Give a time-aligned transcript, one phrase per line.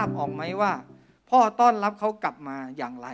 [0.00, 0.72] าพออกไหมว่า
[1.30, 3.08] พ่อต้อนรับเขากลับมาอย่างไร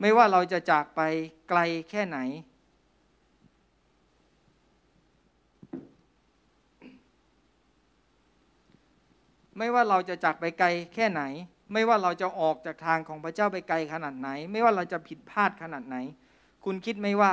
[0.00, 1.00] ไม่ว่าเราจะจากไป
[1.48, 2.18] ไกลแค่ไหน
[9.58, 11.22] ไม่ว่าเราจะจากไปไกลแค่ไหน
[11.72, 15.96] ไม่ว่าเราจะออกจากทางของพระเจ้าไปไกลขนาดไหน ไม่ว่าเราจะผิดพลาดขนาดไหน
[16.64, 17.32] คุณคิดไหมว่า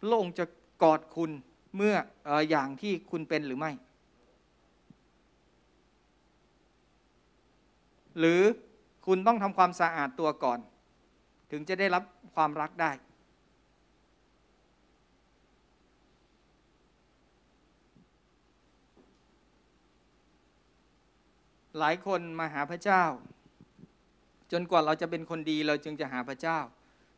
[0.00, 0.44] พระองค์จะ
[0.82, 1.30] กอดคุณ
[1.76, 1.94] เมื่อ
[2.28, 3.72] อออย่างที่คุณเป็นหรือไม่
[8.18, 8.40] หรือ
[9.06, 10.58] คุณต้องทำความสะอาดตัวก่อน
[11.50, 12.02] ถึงจะได้รับ
[12.34, 12.90] ความรักได้
[21.78, 23.04] หลายคนมาหาพระเจ้า
[24.52, 26.58] จนกว่าเราจะเป็นคนดีเราจึงจะหาพระเจ้า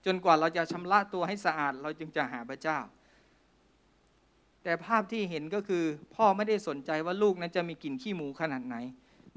[0.06, 2.78] จนกว่าเราจะชำระตัวให้สะอาดเราจึงจะหาพระเจ้า
[4.62, 8.77] แต่ภาพที่เห็นก็คือ พ่อไม่ได้สนใจว่าลูกนั้นจะมีกลิ่นขี้หมูขนาดไหน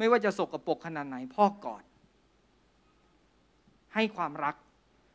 [0.02, 1.84] ไม่ว่าจะสกรปรกขนาดไหนพ่อกอด
[3.96, 4.56] ให้ความรัก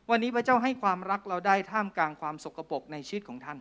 [0.09, 3.59] วันนี้พระเจ้าให้ความรักเราได้ท่ามกลางความสกรปรกในชีวิตของท่าน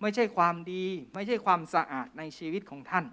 [0.00, 3.04] ไม่ใช่ความดี ไม่ใช่ความสะอาดในชีวิตของท่าน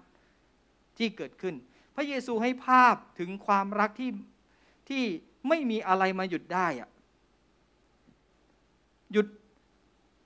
[0.98, 1.54] ที่เกิดขึ้น
[1.94, 4.10] พระเยซูให้ภาพถึงความรักที่
[4.88, 5.04] ที่
[5.48, 6.90] ไม่มีอะไรมาหยุดได้อะ
[9.12, 9.26] หยุด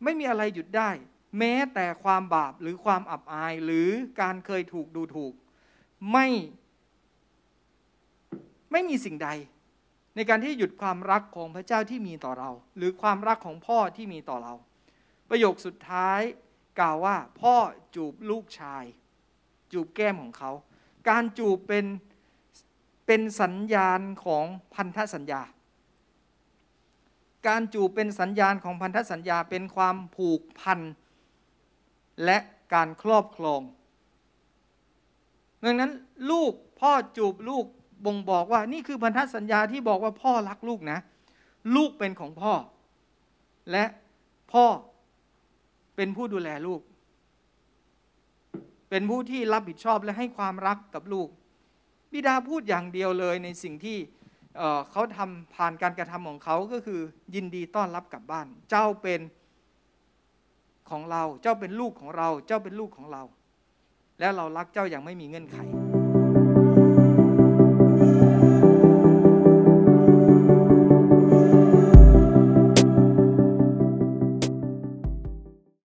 [0.04, 0.90] ไม่มีอะไรหยุดได้
[1.38, 3.88] แม้แต่ความบาปหรือความอับอายหรือ
[4.20, 5.34] การเคยถูกดูถูก
[6.12, 6.26] ไม่
[8.72, 9.28] ไม่มีสิ่งใด
[10.14, 14.54] ในการที่หยุดความรักของพระเจ้าที่มีต่อเรา หรือความรักของพ่อที่มีต่อเรา
[15.28, 16.20] ประโยคสุดท้าย
[16.78, 17.54] กล่าวว่า พ่อ
[17.94, 18.84] จูบลูกชาย
[19.72, 20.50] จูบแก้มของเขา
[21.08, 21.86] การจูบเป็น
[23.06, 25.42] เป็นสัญญาณของพันธสัญญา
[27.48, 30.80] การจูบเป็นสัญญาณของพันธสัญญาเป็นความผูกพัน
[32.24, 32.38] และ
[32.74, 33.62] การครอบครอง
[35.64, 35.92] ดังนั้น
[36.30, 37.66] ลูกพ่อจูบลูก
[38.06, 40.98] บ่งบอกว่านี่คือพันธสัญญาที่บอกว่าพ่อรักลูกนะ
[41.76, 42.52] ลูกเป็นของพ่อ
[43.70, 43.84] และ
[44.52, 44.66] พ่อ
[45.96, 46.80] เป็นผู้ดูแลลูก
[48.90, 51.28] เป็นผู้ที่รับผิดชอบและให้ความรักกับลูก
[52.12, 53.98] บิดาพูดอย่างเดียวเลยในสิ่งที่
[54.56, 57.00] เเขาทำผ่านการกระทำของเขาก็คือ
[57.34, 59.20] ยินดีต้อนรับกลับบ้าน เจ้าเป็น
[60.90, 63.22] ของเรา เจ้าเป็นลูกของเรา เจ้าเป็นลูกของเรา
[64.20, 65.58] แล้วเรารักเจ้าอย่างไม่มีเงื่อนไข